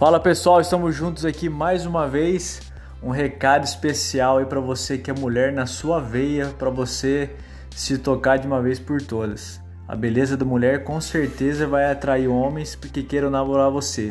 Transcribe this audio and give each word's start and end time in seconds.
Fala 0.00 0.18
pessoal, 0.18 0.62
estamos 0.62 0.96
juntos 0.96 1.26
aqui 1.26 1.50
mais 1.50 1.84
uma 1.84 2.08
vez. 2.08 2.62
Um 3.02 3.10
recado 3.10 3.64
especial 3.64 4.38
aí 4.38 4.46
para 4.46 4.58
você 4.58 4.96
que 4.96 5.10
é 5.10 5.12
mulher 5.14 5.52
na 5.52 5.66
sua 5.66 6.00
veia, 6.00 6.46
para 6.58 6.70
você 6.70 7.28
se 7.76 7.98
tocar 7.98 8.38
de 8.38 8.46
uma 8.46 8.62
vez 8.62 8.78
por 8.78 9.02
todas. 9.02 9.60
A 9.86 9.94
beleza 9.94 10.38
da 10.38 10.44
mulher 10.46 10.84
com 10.84 10.98
certeza 11.02 11.66
vai 11.66 11.84
atrair 11.84 12.28
homens 12.28 12.74
porque 12.74 13.02
queiram 13.02 13.28
namorar 13.28 13.70
você. 13.70 14.08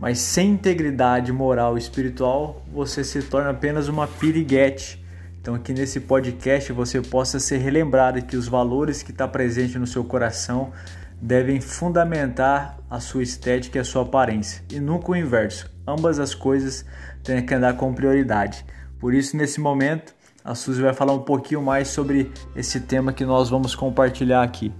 Mas 0.00 0.18
sem 0.18 0.52
integridade 0.52 1.30
moral 1.30 1.76
e 1.76 1.78
espiritual, 1.78 2.62
você 2.72 3.04
se 3.04 3.20
torna 3.20 3.50
apenas 3.50 3.86
uma 3.86 4.06
piriguete. 4.06 5.04
Então 5.42 5.54
aqui 5.54 5.74
nesse 5.74 6.00
podcast 6.00 6.72
você 6.72 7.02
possa 7.02 7.38
ser 7.38 7.58
relembrado 7.58 8.22
que 8.22 8.34
os 8.34 8.48
valores 8.48 9.02
que 9.02 9.10
está 9.10 9.28
presente 9.28 9.78
no 9.78 9.86
seu 9.86 10.02
coração 10.04 10.72
devem 11.20 11.60
fundamentar 11.60 12.78
a 12.88 13.00
sua 13.00 13.22
estética 13.22 13.78
e 13.78 13.80
a 13.80 13.84
sua 13.84 14.02
aparência, 14.02 14.64
e 14.70 14.80
nunca 14.80 15.12
o 15.12 15.16
inverso. 15.16 15.70
Ambas 15.86 16.18
as 16.18 16.34
coisas 16.34 16.84
têm 17.22 17.44
que 17.44 17.54
andar 17.54 17.74
com 17.74 17.92
prioridade. 17.92 18.64
Por 18.98 19.14
isso, 19.14 19.36
nesse 19.36 19.60
momento, 19.60 20.14
a 20.44 20.54
Suzy 20.54 20.80
vai 20.80 20.94
falar 20.94 21.12
um 21.12 21.22
pouquinho 21.22 21.62
mais 21.62 21.88
sobre 21.88 22.32
esse 22.54 22.80
tema 22.80 23.12
que 23.12 23.24
nós 23.24 23.50
vamos 23.50 23.74
compartilhar 23.74 24.42
aqui. 24.42 24.72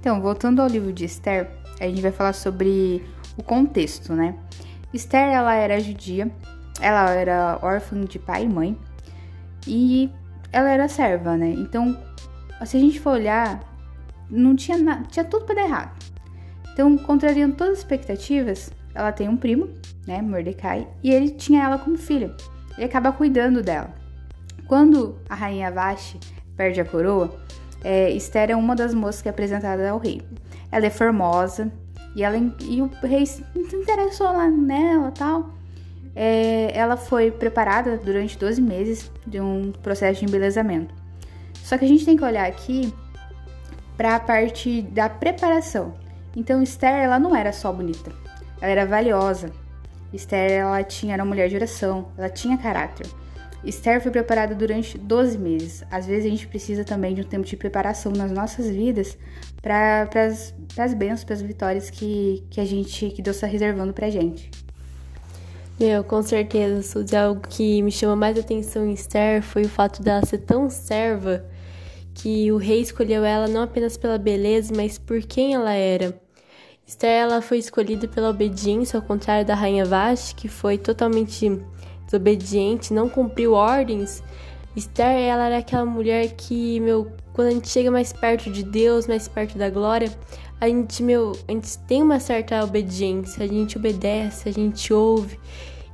Então, 0.00 0.20
voltando 0.20 0.60
ao 0.60 0.68
livro 0.68 0.92
de 0.92 1.04
Esther, 1.04 1.50
a 1.80 1.84
gente 1.84 2.00
vai 2.00 2.12
falar 2.12 2.32
sobre 2.32 3.04
o 3.36 3.42
contexto, 3.42 4.12
né? 4.12 4.34
Esther, 4.92 5.28
ela 5.28 5.54
era 5.54 5.78
judia, 5.78 6.30
ela 6.80 7.10
era 7.10 7.58
órfã 7.62 8.00
de 8.00 8.18
pai 8.18 8.44
e 8.44 8.48
mãe, 8.48 8.78
e 9.66 10.10
ela 10.50 10.70
era 10.70 10.88
serva, 10.88 11.36
né? 11.36 11.50
Então, 11.50 11.96
se 12.64 12.76
a 12.76 12.80
gente 12.80 12.98
for 12.98 13.12
olhar, 13.12 13.60
não 14.30 14.54
tinha 14.54 14.78
nada, 14.78 15.06
tinha 15.08 15.24
tudo 15.24 15.44
para 15.44 15.56
dar 15.56 15.64
errado. 15.64 16.04
Então, 16.72 16.96
contrariando 16.96 17.56
todas 17.56 17.74
as 17.74 17.78
expectativas, 17.80 18.70
ela 18.94 19.12
tem 19.12 19.28
um 19.28 19.36
primo, 19.36 19.68
né, 20.06 20.22
Mordecai, 20.22 20.86
e 21.02 21.10
ele 21.10 21.30
tinha 21.30 21.64
ela 21.64 21.78
como 21.78 21.96
filha. 21.96 22.34
Ele 22.76 22.86
acaba 22.86 23.12
cuidando 23.12 23.62
dela. 23.62 23.92
Quando 24.66 25.18
a 25.28 25.34
rainha 25.34 25.70
Vashti 25.70 26.20
perde 26.56 26.80
a 26.80 26.84
coroa, 26.84 27.36
é, 27.82 28.10
Esther 28.10 28.50
é 28.50 28.56
uma 28.56 28.74
das 28.76 28.92
moças 28.94 29.22
que 29.22 29.28
é 29.28 29.30
apresentada 29.30 29.88
ao 29.88 29.98
rei. 29.98 30.22
Ela 30.70 30.86
é 30.86 30.90
formosa 30.90 31.72
e, 32.14 32.22
ela, 32.22 32.36
e 32.36 32.82
o 32.82 32.90
rei 33.02 33.24
se 33.24 33.44
interessou 33.54 34.26
lá 34.26 34.48
nela 34.48 35.10
tal. 35.10 35.50
É, 36.14 36.72
ela 36.76 36.96
foi 36.96 37.30
preparada 37.30 37.96
durante 37.96 38.36
12 38.36 38.60
meses 38.60 39.10
de 39.26 39.40
um 39.40 39.72
processo 39.82 40.20
de 40.20 40.26
embelezamento. 40.26 40.92
Só 41.54 41.78
que 41.78 41.84
a 41.84 41.88
gente 41.88 42.04
tem 42.04 42.16
que 42.16 42.24
olhar 42.24 42.46
aqui 42.46 42.92
para 43.98 44.14
a 44.14 44.20
parte 44.20 44.80
da 44.80 45.08
preparação. 45.10 45.92
Então 46.36 46.62
Esther 46.62 47.02
ela 47.02 47.18
não 47.18 47.34
era 47.34 47.52
só 47.52 47.72
bonita, 47.72 48.12
ela 48.60 48.70
era 48.70 48.86
valiosa. 48.86 49.50
Esther 50.12 50.52
ela 50.52 50.82
tinha 50.84 51.14
era 51.14 51.22
uma 51.24 51.28
mulher 51.28 51.48
de 51.48 51.56
oração, 51.56 52.08
ela 52.16 52.30
tinha 52.30 52.56
caráter. 52.56 53.06
Esther 53.64 54.00
foi 54.00 54.12
preparada 54.12 54.54
durante 54.54 54.96
12 54.96 55.36
meses. 55.36 55.84
Às 55.90 56.06
vezes 56.06 56.26
a 56.26 56.28
gente 56.28 56.46
precisa 56.46 56.84
também 56.84 57.12
de 57.12 57.22
um 57.22 57.24
tempo 57.24 57.44
de 57.44 57.56
preparação 57.56 58.12
nas 58.12 58.30
nossas 58.30 58.70
vidas 58.70 59.18
para 59.60 60.08
as 60.78 60.94
bênçãos, 60.94 61.24
para 61.24 61.34
as 61.34 61.42
vitórias 61.42 61.90
que, 61.90 62.44
que 62.48 62.60
a 62.60 62.64
gente, 62.64 63.10
que 63.10 63.20
Deus 63.20 63.36
está 63.36 63.48
reservando 63.48 63.92
para 63.92 64.06
a 64.06 64.10
gente. 64.10 64.48
Meu, 65.78 66.04
com 66.04 66.22
certeza, 66.22 66.82
Suzy, 66.82 67.16
algo 67.16 67.40
que 67.40 67.82
me 67.82 67.90
chama 67.90 68.14
mais 68.14 68.38
atenção 68.38 68.86
em 68.86 68.92
Esther 68.92 69.42
foi 69.42 69.62
o 69.62 69.68
fato 69.68 70.02
dela 70.02 70.24
ser 70.24 70.38
tão 70.38 70.70
serva 70.70 71.44
que 72.18 72.50
o 72.50 72.56
rei 72.56 72.80
escolheu 72.80 73.24
ela 73.24 73.46
não 73.46 73.62
apenas 73.62 73.96
pela 73.96 74.18
beleza, 74.18 74.72
mas 74.76 74.98
por 74.98 75.22
quem 75.22 75.54
ela 75.54 75.72
era. 75.72 76.20
Esther 76.86 77.10
ela 77.10 77.40
foi 77.40 77.58
escolhida 77.58 78.08
pela 78.08 78.30
obediência, 78.30 78.98
ao 78.98 79.02
contrário 79.02 79.46
da 79.46 79.54
rainha 79.54 79.84
Vashti, 79.84 80.34
que 80.34 80.48
foi 80.48 80.76
totalmente 80.76 81.60
desobediente, 82.06 82.92
não 82.92 83.08
cumpriu 83.08 83.52
ordens. 83.52 84.22
Esther 84.74 85.16
ela 85.16 85.46
era 85.46 85.58
aquela 85.58 85.84
mulher 85.84 86.34
que, 86.34 86.80
meu, 86.80 87.12
quando 87.32 87.48
a 87.48 87.50
gente 87.52 87.68
chega 87.68 87.90
mais 87.90 88.12
perto 88.12 88.50
de 88.50 88.64
Deus, 88.64 89.06
mais 89.06 89.28
perto 89.28 89.56
da 89.56 89.70
glória, 89.70 90.10
a 90.60 90.66
gente, 90.66 91.02
meu, 91.02 91.32
a 91.46 91.52
gente 91.52 91.78
tem 91.80 92.02
uma 92.02 92.18
certa 92.18 92.64
obediência, 92.64 93.44
a 93.44 93.46
gente 93.46 93.76
obedece, 93.76 94.48
a 94.48 94.52
gente 94.52 94.92
ouve. 94.92 95.38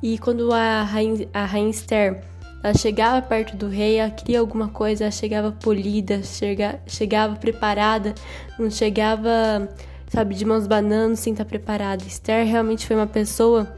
E 0.03 0.17
quando 0.19 0.53
a 0.53 0.83
rainha, 0.83 1.29
a 1.35 1.45
rainha 1.45 1.71
Esther 1.71 2.25
ela 2.65 2.73
chegava 2.73 3.21
perto 3.21 3.59
do 3.59 3.69
rei, 3.69 3.99
ela 3.99 4.11
queria 4.11 4.41
alguma 4.41 4.69
coisa, 4.69 5.05
ela 5.05 5.11
chegava 5.11 5.53
polida, 5.53 6.23
chega, 6.23 6.81
chegava 6.87 7.37
preparada, 7.37 8.15
não 8.59 8.71
chegava, 8.71 9.69
sabe, 10.09 10.35
de 10.35 10.47
mãos 10.47 10.67
banando 10.67 11.15
sem 11.15 11.35
estar 11.35 11.45
preparada. 11.45 12.03
Esther 12.07 12.47
realmente 12.47 12.87
foi 12.87 12.97
uma 12.97 13.07
pessoa 13.07 13.77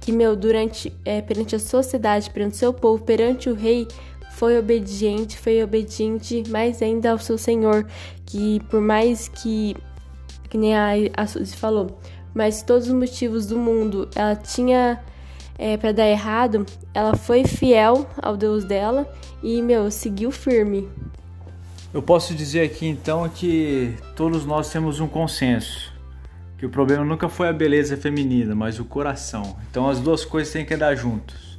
que, 0.00 0.12
meu, 0.12 0.34
durante, 0.34 0.90
é, 1.04 1.20
perante 1.20 1.56
a 1.56 1.58
sociedade, 1.58 2.30
perante 2.30 2.54
o 2.54 2.56
seu 2.56 2.72
povo, 2.72 3.04
perante 3.04 3.50
o 3.50 3.54
rei, 3.54 3.86
foi 4.30 4.58
obediente, 4.58 5.36
foi 5.36 5.62
obediente 5.62 6.42
mais 6.48 6.80
ainda 6.80 7.10
ao 7.10 7.18
seu 7.18 7.36
Senhor, 7.36 7.86
que 8.24 8.60
por 8.70 8.80
mais 8.80 9.28
que, 9.28 9.76
que 10.48 10.56
nem 10.56 10.74
a, 10.74 10.92
a 11.14 11.26
Suzy 11.26 11.54
falou, 11.54 11.98
mas 12.34 12.62
todos 12.62 12.88
os 12.88 12.94
motivos 12.94 13.44
do 13.44 13.58
mundo, 13.58 14.08
ela 14.14 14.34
tinha 14.34 15.04
é, 15.58 15.76
para 15.76 15.92
dar 15.92 16.06
errado, 16.06 16.66
ela 16.92 17.16
foi 17.16 17.44
fiel 17.44 18.08
ao 18.20 18.36
Deus 18.36 18.64
dela 18.64 19.10
e, 19.42 19.62
meu, 19.62 19.90
seguiu 19.90 20.30
firme. 20.30 20.88
Eu 21.92 22.02
posso 22.02 22.34
dizer 22.34 22.62
aqui 22.62 22.86
então 22.86 23.28
que 23.28 23.94
todos 24.14 24.44
nós 24.44 24.70
temos 24.70 25.00
um 25.00 25.08
consenso. 25.08 25.94
Que 26.58 26.66
o 26.66 26.70
problema 26.70 27.04
nunca 27.04 27.28
foi 27.28 27.48
a 27.48 27.52
beleza 27.52 27.96
feminina, 27.96 28.54
mas 28.54 28.78
o 28.78 28.84
coração. 28.84 29.56
Então 29.70 29.88
as 29.88 30.00
duas 30.00 30.24
coisas 30.24 30.52
têm 30.52 30.64
que 30.64 30.74
andar 30.74 30.94
juntos. 30.94 31.58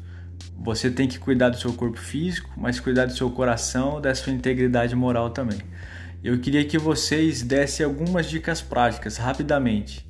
Você 0.60 0.90
tem 0.90 1.08
que 1.08 1.20
cuidar 1.20 1.50
do 1.50 1.58
seu 1.58 1.72
corpo 1.74 2.00
físico, 2.00 2.50
mas 2.58 2.80
cuidar 2.80 3.06
do 3.06 3.14
seu 3.14 3.30
coração, 3.30 4.02
da 4.02 4.14
sua 4.14 4.34
integridade 4.34 4.96
moral 4.96 5.30
também. 5.30 5.60
Eu 6.24 6.40
queria 6.40 6.66
que 6.66 6.78
vocês 6.78 7.42
dessem 7.44 7.86
algumas 7.86 8.28
dicas 8.28 8.62
práticas, 8.62 9.18
rapidamente, 9.18 10.06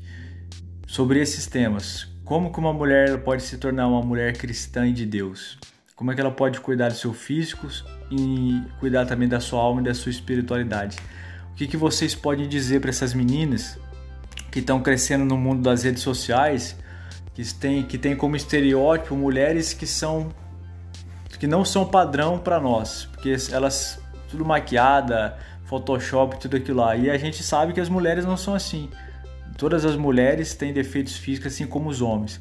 sobre 0.87 1.19
esses 1.19 1.47
temas 1.47 2.07
como 2.27 2.51
que 2.51 2.59
uma 2.59 2.73
mulher 2.73 3.19
pode 3.19 3.41
se 3.41 3.57
tornar 3.57 3.87
uma 3.87 4.01
mulher 4.01 4.33
cristã 4.37 4.85
e 4.85 4.91
de 4.91 5.05
Deus? 5.05 5.57
Como 5.95 6.11
é 6.11 6.15
que 6.15 6.19
ela 6.19 6.29
pode 6.29 6.59
cuidar 6.59 6.89
do 6.89 6.95
seu 6.95 7.13
físico 7.13 7.67
e 8.11 8.61
cuidar 8.81 9.05
também 9.05 9.29
da 9.29 9.39
sua 9.39 9.61
alma 9.61 9.79
e 9.79 9.85
da 9.85 9.93
sua 9.93 10.09
espiritualidade? 10.09 10.97
O 11.51 11.55
que, 11.55 11.65
que 11.65 11.77
vocês 11.77 12.13
podem 12.13 12.45
dizer 12.45 12.81
para 12.81 12.89
essas 12.89 13.13
meninas 13.13 13.79
que 14.51 14.59
estão 14.59 14.81
crescendo 14.81 15.23
no 15.23 15.37
mundo 15.37 15.61
das 15.61 15.83
redes 15.83 16.03
sociais, 16.03 16.75
que 17.33 17.43
têm 17.53 17.83
que 17.83 17.97
tem 17.97 18.13
como 18.13 18.35
estereótipo 18.35 19.15
mulheres 19.15 19.73
que 19.73 19.87
são 19.87 20.29
que 21.39 21.47
não 21.47 21.63
são 21.63 21.85
padrão 21.85 22.37
para 22.37 22.59
nós, 22.59 23.05
porque 23.05 23.35
elas 23.53 24.01
tudo 24.27 24.43
maquiada, 24.43 25.37
Photoshop, 25.63 26.39
tudo 26.39 26.57
aquilo 26.57 26.79
lá. 26.79 26.93
E 26.97 27.09
a 27.09 27.17
gente 27.17 27.41
sabe 27.41 27.71
que 27.71 27.79
as 27.79 27.87
mulheres 27.87 28.25
não 28.25 28.35
são 28.35 28.53
assim. 28.53 28.89
Todas 29.57 29.83
as 29.83 29.95
mulheres 29.95 30.53
têm 30.53 30.71
defeitos 30.71 31.17
físicos, 31.17 31.53
assim 31.53 31.65
como 31.65 31.89
os 31.89 32.01
homens. 32.01 32.39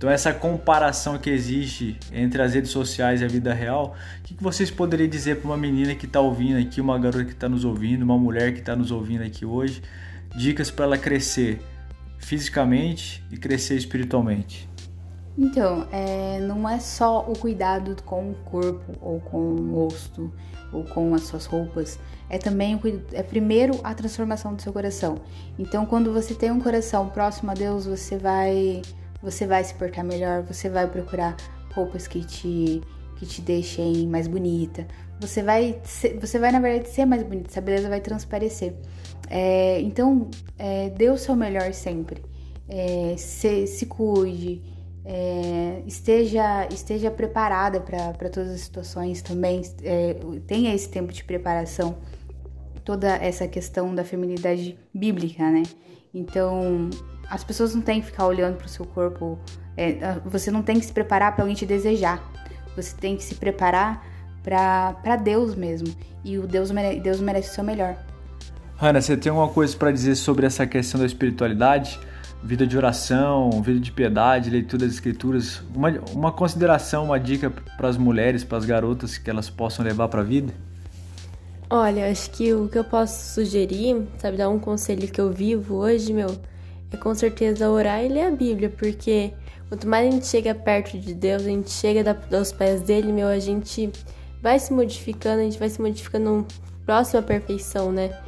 Então, 0.00 0.08
essa 0.08 0.32
comparação 0.32 1.18
que 1.18 1.28
existe 1.28 1.98
entre 2.10 2.40
as 2.40 2.54
redes 2.54 2.70
sociais 2.70 3.20
e 3.20 3.24
a 3.24 3.28
vida 3.28 3.52
real, 3.52 3.94
o 4.20 4.22
que 4.22 4.34
vocês 4.42 4.70
poderiam 4.70 5.08
dizer 5.08 5.36
para 5.36 5.48
uma 5.48 5.58
menina 5.58 5.94
que 5.94 6.06
está 6.06 6.20
ouvindo 6.20 6.58
aqui, 6.58 6.80
uma 6.80 6.98
garota 6.98 7.24
que 7.24 7.32
está 7.32 7.50
nos 7.50 7.66
ouvindo, 7.66 8.02
uma 8.02 8.16
mulher 8.16 8.54
que 8.54 8.60
está 8.60 8.74
nos 8.74 8.90
ouvindo 8.90 9.24
aqui 9.24 9.44
hoje? 9.44 9.82
Dicas 10.34 10.70
para 10.70 10.86
ela 10.86 10.96
crescer 10.96 11.60
fisicamente 12.18 13.22
e 13.30 13.36
crescer 13.36 13.76
espiritualmente. 13.76 14.69
Então, 15.42 15.88
é, 15.90 16.38
não 16.40 16.68
é 16.68 16.78
só 16.78 17.20
o 17.20 17.32
cuidado 17.32 17.96
com 18.04 18.30
o 18.30 18.34
corpo 18.44 18.92
ou 19.00 19.20
com 19.20 19.38
o 19.38 19.74
rosto 19.74 20.30
ou 20.70 20.84
com 20.84 21.14
as 21.14 21.22
suas 21.22 21.46
roupas, 21.46 21.98
é 22.28 22.36
também 22.36 22.78
é 23.14 23.22
primeiro 23.22 23.80
a 23.82 23.94
transformação 23.94 24.54
do 24.54 24.60
seu 24.60 24.70
coração. 24.70 25.16
Então, 25.58 25.86
quando 25.86 26.12
você 26.12 26.34
tem 26.34 26.50
um 26.50 26.60
coração 26.60 27.08
próximo 27.08 27.50
a 27.52 27.54
Deus, 27.54 27.86
você 27.86 28.18
vai 28.18 28.82
você 29.22 29.46
vai 29.46 29.64
se 29.64 29.72
portar 29.72 30.04
melhor, 30.04 30.42
você 30.42 30.68
vai 30.68 30.86
procurar 30.86 31.34
roupas 31.74 32.06
que 32.06 32.22
te 32.22 32.82
que 33.16 33.24
te 33.24 33.40
deixem 33.40 34.06
mais 34.06 34.28
bonita. 34.28 34.86
Você 35.20 35.42
vai 35.42 35.80
ser, 35.84 36.18
você 36.18 36.38
vai 36.38 36.52
na 36.52 36.60
verdade 36.60 36.90
ser 36.90 37.06
mais 37.06 37.22
bonita, 37.22 37.48
essa 37.48 37.62
beleza 37.62 37.88
vai 37.88 38.00
transparecer. 38.02 38.74
É, 39.30 39.80
então, 39.80 40.28
é, 40.58 40.90
dê 40.90 41.08
o 41.08 41.16
seu 41.16 41.34
melhor 41.34 41.72
sempre. 41.72 42.22
É, 42.68 43.14
se, 43.16 43.66
se 43.66 43.86
cuide, 43.86 44.62
é, 45.12 45.82
esteja, 45.88 46.68
esteja 46.70 47.10
preparada 47.10 47.80
para 47.80 48.30
todas 48.30 48.48
as 48.50 48.60
situações 48.60 49.20
também, 49.20 49.60
é, 49.82 50.14
tenha 50.46 50.72
esse 50.72 50.88
tempo 50.88 51.12
de 51.12 51.24
preparação, 51.24 51.98
toda 52.84 53.08
essa 53.16 53.48
questão 53.48 53.92
da 53.92 54.04
feminidade 54.04 54.78
bíblica, 54.94 55.50
né? 55.50 55.64
Então, 56.14 56.88
as 57.28 57.42
pessoas 57.42 57.74
não 57.74 57.82
têm 57.82 58.00
que 58.00 58.06
ficar 58.06 58.24
olhando 58.24 58.56
para 58.56 58.66
o 58.66 58.68
seu 58.68 58.84
corpo, 58.86 59.36
é, 59.76 60.20
você 60.24 60.48
não 60.48 60.62
tem 60.62 60.78
que 60.78 60.86
se 60.86 60.92
preparar 60.92 61.34
para 61.34 61.42
alguém 61.42 61.56
te 61.56 61.66
desejar, 61.66 62.22
você 62.76 62.94
tem 62.96 63.16
que 63.16 63.24
se 63.24 63.34
preparar 63.34 64.06
para 64.44 65.16
Deus 65.16 65.56
mesmo, 65.56 65.92
e 66.24 66.38
o 66.38 66.46
Deus, 66.46 66.70
mere, 66.70 67.00
Deus 67.00 67.18
merece 67.20 67.50
o 67.50 67.54
seu 67.56 67.64
melhor. 67.64 67.96
Hanna, 68.76 69.02
você 69.02 69.16
tem 69.16 69.30
alguma 69.30 69.48
coisa 69.48 69.76
para 69.76 69.90
dizer 69.90 70.14
sobre 70.14 70.46
essa 70.46 70.64
questão 70.68 71.00
da 71.00 71.06
espiritualidade? 71.06 71.98
Vida 72.42 72.66
de 72.66 72.76
oração, 72.76 73.50
vida 73.62 73.80
de 73.80 73.92
piedade, 73.92 74.50
leitura 74.50 74.84
das 74.84 74.94
escrituras, 74.94 75.62
uma, 75.74 75.90
uma 76.12 76.32
consideração, 76.32 77.04
uma 77.04 77.20
dica 77.20 77.50
para 77.50 77.88
as 77.88 77.96
mulheres, 77.96 78.42
para 78.42 78.58
as 78.58 78.64
garotas 78.64 79.18
que 79.18 79.28
elas 79.28 79.50
possam 79.50 79.84
levar 79.84 80.08
para 80.08 80.20
a 80.20 80.24
vida? 80.24 80.52
Olha, 81.68 82.10
acho 82.10 82.30
que 82.30 82.52
o 82.52 82.68
que 82.68 82.78
eu 82.78 82.84
posso 82.84 83.34
sugerir, 83.34 84.04
sabe, 84.18 84.36
dar 84.36 84.48
um 84.48 84.58
conselho 84.58 85.06
que 85.06 85.20
eu 85.20 85.30
vivo 85.30 85.76
hoje, 85.76 86.12
meu, 86.12 86.36
é 86.90 86.96
com 86.96 87.14
certeza 87.14 87.70
orar 87.70 88.04
e 88.04 88.08
ler 88.08 88.26
a 88.26 88.30
Bíblia, 88.30 88.70
porque 88.70 89.32
quanto 89.68 89.86
mais 89.86 90.08
a 90.08 90.10
gente 90.10 90.26
chega 90.26 90.54
perto 90.54 90.98
de 90.98 91.14
Deus, 91.14 91.42
a 91.42 91.48
gente 91.48 91.70
chega 91.70 92.18
aos 92.36 92.50
pés 92.50 92.80
dele, 92.82 93.12
meu, 93.12 93.28
a 93.28 93.38
gente 93.38 93.90
vai 94.42 94.58
se 94.58 94.72
modificando, 94.72 95.42
a 95.42 95.44
gente 95.44 95.58
vai 95.58 95.68
se 95.68 95.80
modificando 95.80 96.44
próximo 96.84 97.20
à 97.20 97.22
perfeição, 97.22 97.92
né? 97.92 98.18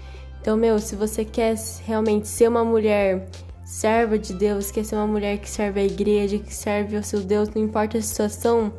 Então, 0.40 0.56
meu, 0.56 0.78
se 0.78 0.94
você 0.94 1.24
quer 1.24 1.56
realmente 1.84 2.28
ser 2.28 2.48
uma 2.48 2.64
mulher 2.64 3.26
serva 3.72 4.18
de 4.18 4.34
Deus, 4.34 4.70
quer 4.70 4.84
ser 4.84 4.96
uma 4.96 5.06
mulher 5.06 5.38
que 5.38 5.48
serve 5.48 5.80
a 5.80 5.84
igreja, 5.84 6.38
que 6.38 6.54
serve 6.54 6.94
ao 6.94 7.02
seu 7.02 7.20
Deus, 7.20 7.48
não 7.48 7.62
importa 7.62 7.96
a 7.96 8.02
situação, 8.02 8.70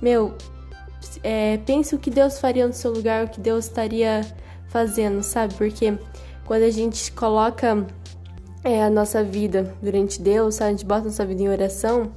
meu, 0.00 0.34
é, 1.22 1.58
pense 1.58 1.94
o 1.94 1.98
que 1.98 2.10
Deus 2.10 2.38
faria 2.38 2.66
no 2.66 2.72
seu 2.72 2.90
lugar, 2.90 3.26
o 3.26 3.28
que 3.28 3.38
Deus 3.38 3.66
estaria 3.66 4.22
fazendo, 4.70 5.22
sabe? 5.22 5.52
Porque 5.54 5.92
quando 6.46 6.62
a 6.62 6.70
gente 6.70 7.12
coloca 7.12 7.86
é, 8.64 8.82
a 8.82 8.88
nossa 8.88 9.22
vida 9.22 9.74
durante 9.82 10.22
Deus, 10.22 10.54
sabe? 10.54 10.68
a 10.68 10.72
gente 10.72 10.86
bota 10.86 11.02
a 11.02 11.04
nossa 11.04 11.26
vida 11.26 11.42
em 11.42 11.48
oração, 11.50 12.10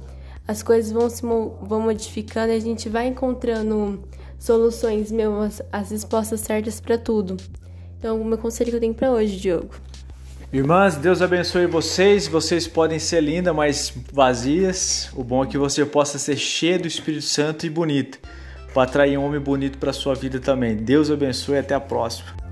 as 0.48 0.62
coisas 0.62 0.90
vão 0.90 1.10
se 1.10 1.20
vão 1.20 1.82
modificando 1.82 2.54
e 2.54 2.56
a 2.56 2.60
gente 2.60 2.88
vai 2.88 3.06
encontrando 3.06 4.02
soluções, 4.38 5.12
meu, 5.12 5.42
as, 5.42 5.60
as 5.70 5.90
respostas 5.90 6.40
certas 6.40 6.80
para 6.80 6.96
tudo. 6.96 7.36
Então, 7.98 8.18
o 8.18 8.24
meu 8.24 8.38
conselho 8.38 8.70
que 8.70 8.76
eu 8.76 8.80
tenho 8.80 8.94
para 8.94 9.10
hoje, 9.10 9.36
Diogo. 9.36 9.74
Irmãs, 10.54 10.94
Deus 10.94 11.20
abençoe 11.20 11.66
vocês. 11.66 12.28
Vocês 12.28 12.68
podem 12.68 13.00
ser 13.00 13.20
lindas, 13.20 13.52
mas 13.52 13.92
vazias. 14.12 15.10
O 15.12 15.24
bom 15.24 15.42
é 15.42 15.48
que 15.48 15.58
você 15.58 15.84
possa 15.84 16.16
ser 16.16 16.36
cheio 16.36 16.80
do 16.80 16.86
Espírito 16.86 17.24
Santo 17.24 17.66
e 17.66 17.68
bonita 17.68 18.18
para 18.72 18.84
atrair 18.84 19.18
um 19.18 19.24
homem 19.24 19.40
bonito 19.40 19.78
para 19.78 19.92
sua 19.92 20.14
vida 20.14 20.38
também. 20.38 20.76
Deus 20.76 21.10
abençoe 21.10 21.56
e 21.56 21.58
até 21.58 21.74
a 21.74 21.80
próxima. 21.80 22.43